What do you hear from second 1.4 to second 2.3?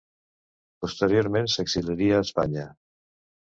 s'exiliaria a